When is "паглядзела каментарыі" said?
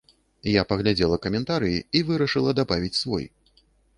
0.71-1.83